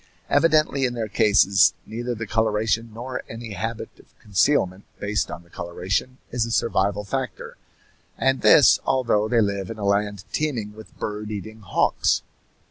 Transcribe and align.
Evidently 0.31 0.83
in 0.85 0.95
their 0.95 1.07
cases 1.07 1.75
neither 1.85 2.15
the 2.15 2.25
coloration 2.25 2.89
nor 2.91 3.21
any 3.29 3.51
habit 3.53 3.89
of 3.99 4.17
concealment 4.19 4.83
based 4.99 5.29
on 5.29 5.43
the 5.43 5.49
coloration 5.51 6.17
is 6.31 6.43
a 6.43 6.49
survival 6.49 7.03
factor, 7.03 7.55
and 8.17 8.41
this 8.41 8.79
although 8.83 9.27
they 9.27 9.41
live 9.41 9.69
in 9.69 9.77
a 9.77 9.85
land 9.85 10.23
teeming 10.33 10.73
with 10.73 10.97
bird 10.97 11.29
eating 11.29 11.59
hawks. 11.59 12.23